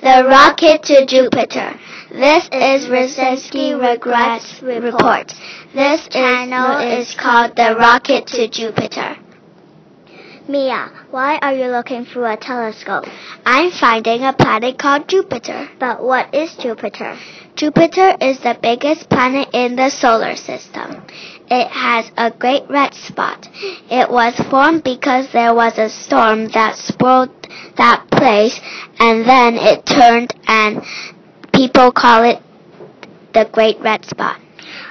The 0.00 0.24
rocket 0.28 0.84
to 0.84 1.06
Jupiter. 1.06 1.74
This 2.12 2.44
is 2.52 2.86
Rosinski 2.86 3.74
Regrets 3.74 4.62
Report. 4.62 5.34
This 5.74 6.06
channel 6.06 6.78
is 6.78 7.16
called 7.16 7.56
The 7.56 7.74
Rocket 7.76 8.28
to 8.28 8.46
Jupiter. 8.48 9.16
Mia, 10.46 10.92
why 11.10 11.38
are 11.42 11.52
you 11.52 11.66
looking 11.66 12.04
through 12.04 12.26
a 12.26 12.36
telescope? 12.36 13.06
I'm 13.44 13.72
finding 13.72 14.22
a 14.22 14.32
planet 14.32 14.78
called 14.78 15.08
Jupiter. 15.08 15.68
But 15.80 16.00
what 16.00 16.32
is 16.32 16.54
Jupiter? 16.54 17.18
Jupiter 17.58 18.16
is 18.20 18.38
the 18.38 18.56
biggest 18.62 19.10
planet 19.10 19.48
in 19.52 19.74
the 19.74 19.90
solar 19.90 20.36
system. 20.36 21.02
It 21.50 21.66
has 21.66 22.08
a 22.16 22.30
great 22.30 22.62
red 22.70 22.94
spot. 22.94 23.48
It 23.90 24.08
was 24.08 24.38
formed 24.48 24.84
because 24.84 25.32
there 25.32 25.52
was 25.52 25.76
a 25.76 25.88
storm 25.88 26.46
that 26.50 26.76
spoiled 26.76 27.30
that 27.76 28.06
place 28.12 28.60
and 29.00 29.26
then 29.26 29.56
it 29.56 29.84
turned 29.84 30.32
and 30.46 30.84
people 31.52 31.90
call 31.90 32.22
it 32.22 32.40
the 33.34 33.48
Great 33.50 33.80
Red 33.80 34.04
Spot. 34.04 34.40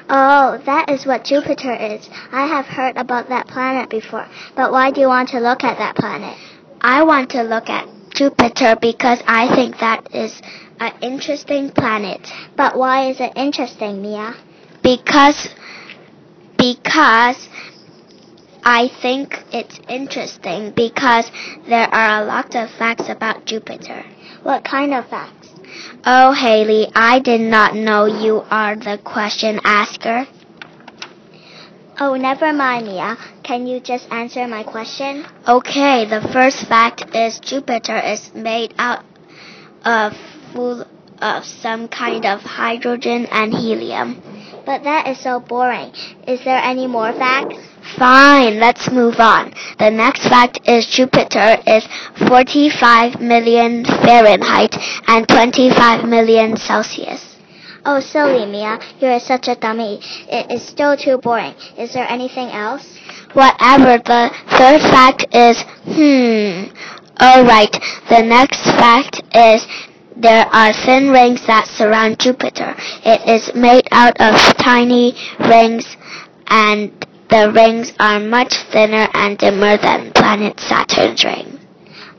Oh, 0.10 0.62
that 0.66 0.90
is 0.90 1.06
what 1.06 1.24
Jupiter 1.24 1.72
is. 1.74 2.10
I 2.34 2.48
have 2.48 2.66
heard 2.66 2.98
about 2.98 3.30
that 3.30 3.48
planet 3.48 3.90
before. 3.90 4.28
But 4.58 4.74
why 4.74 4.92
do 4.92 5.00
you 5.00 5.08
want 5.08 5.30
to 5.30 5.40
look 5.40 5.64
at 5.64 5.78
that 5.78 5.96
planet? 5.96 6.38
I 6.82 7.04
want 7.04 7.30
to 7.30 7.44
look 7.44 7.70
at 7.70 7.88
Jupiter 8.18 8.76
because 8.82 9.22
I 9.28 9.54
think 9.56 9.78
that 9.78 10.16
is 10.16 10.42
an 10.80 10.92
interesting 11.02 11.70
planet. 11.70 12.28
But 12.56 12.76
why 12.76 13.10
is 13.12 13.20
it 13.20 13.34
interesting, 13.36 14.02
Mia? 14.02 14.34
Because 14.82 15.50
because 16.58 17.48
I 18.64 18.90
think 19.02 19.44
it's 19.54 19.80
interesting 19.88 20.72
because 20.72 21.30
there 21.70 21.88
are 21.94 22.24
a 22.24 22.26
lot 22.26 22.56
of 22.56 22.72
facts 22.72 23.08
about 23.08 23.46
Jupiter. 23.46 24.04
What 24.42 24.64
kind 24.64 24.96
of 24.96 25.08
facts? 25.08 25.50
Oh, 26.04 26.34
Haley, 26.34 26.88
I 26.96 27.20
did 27.20 27.42
not 27.42 27.76
know 27.76 28.06
you 28.06 28.44
are 28.50 28.76
the 28.76 28.98
question 28.98 29.60
asker. 29.64 30.26
Oh, 32.00 32.16
never 32.16 32.54
mind, 32.54 32.86
Mia. 32.86 33.18
Can 33.42 33.66
you 33.66 33.80
just 33.80 34.08
answer 34.12 34.48
my 34.48 34.62
question? 34.62 35.26
Okay, 35.48 36.06
the 36.06 36.22
first 36.32 36.68
fact 36.68 37.16
is 37.16 37.40
Jupiter 37.40 37.98
is 37.98 38.32
made 38.36 38.76
out 38.78 39.04
of 39.84 40.14
full 40.54 40.86
of 41.20 41.44
some 41.44 41.88
kind 41.88 42.24
of 42.24 42.42
hydrogen 42.42 43.26
and 43.32 43.52
helium. 43.52 44.22
But 44.64 44.84
that 44.84 45.08
is 45.08 45.20
so 45.20 45.40
boring. 45.40 45.92
Is 46.28 46.44
there 46.46 46.62
any 46.62 46.86
more 46.86 47.12
facts? 47.14 47.58
Fine, 47.98 48.60
let's 48.60 48.92
move 48.92 49.20
on. 49.20 49.54
The 49.80 49.90
next 49.90 50.28
fact 50.28 50.60
is 50.68 50.86
Jupiter 50.86 51.58
is 51.66 51.88
45 52.28 53.20
million 53.20 53.86
Fahrenheit 53.86 54.76
and 55.08 55.28
25 55.28 56.08
million 56.08 56.58
Celsius. 56.58 57.27
Oh, 57.86 58.00
silly 58.00 58.46
Mia, 58.46 58.80
you're 59.00 59.20
such 59.20 59.48
a 59.48 59.56
dummy. 59.56 60.00
It 60.30 60.52
is 60.52 60.62
still 60.66 60.98
too 60.98 61.18
boring. 61.18 61.56
Is 61.78 61.94
there 61.94 62.08
anything 62.10 62.50
else? 62.50 62.98
Whatever. 63.34 63.98
The 63.98 64.32
third 64.58 64.82
fact 64.82 65.26
is, 65.34 65.62
hmm. 65.86 66.74
Alright, 67.20 67.74
the 68.10 68.22
next 68.22 68.64
fact 68.64 69.22
is 69.34 69.66
there 70.16 70.46
are 70.46 70.74
thin 70.74 71.10
rings 71.10 71.46
that 71.48 71.68
surround 71.68 72.20
Jupiter. 72.20 72.76
It 73.04 73.28
is 73.28 73.56
made 73.56 73.88
out 73.92 74.20
of 74.20 74.36
tiny 74.58 75.16
rings 75.40 75.98
and 76.48 76.92
the 77.30 77.52
rings 77.52 77.94
are 78.00 78.20
much 78.20 78.54
thinner 78.72 79.08
and 79.14 79.38
dimmer 79.38 79.78
than 79.78 80.12
planet 80.14 80.60
Saturn's 80.60 81.24
ring. 81.24 81.60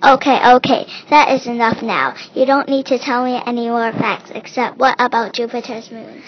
Okay, 0.03 0.39
okay, 0.55 0.87
that 1.11 1.31
is 1.33 1.47
enough 1.47 1.83
now. 1.83 2.15
You 2.35 2.47
don't 2.47 2.69
need 2.69 2.87
to 2.87 2.99
tell 2.99 3.25
me 3.25 3.41
any 3.45 3.69
more 3.69 3.91
facts 3.93 4.31
except 4.33 4.79
what 4.79 4.95
about 5.01 5.33
Jupiter's 5.33 5.91
moons? 5.91 6.25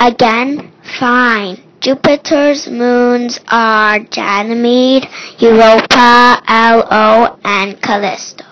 Again, 0.00 0.72
fine. 0.98 1.62
Jupiter's 1.80 2.66
moons 2.66 3.40
are 3.48 3.98
Ganymede, 3.98 5.06
Europa, 5.38 6.40
Io, 6.48 7.38
and 7.44 7.80
Callisto. 7.82 8.44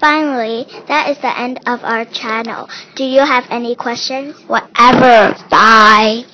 Finally, 0.00 0.66
that 0.88 1.10
is 1.10 1.18
the 1.18 1.38
end 1.38 1.60
of 1.66 1.84
our 1.84 2.06
channel. 2.06 2.68
Do 2.96 3.04
you 3.04 3.20
have 3.20 3.44
any 3.50 3.74
questions? 3.76 4.36
Whatever. 4.48 5.36
Bye. 5.50 6.24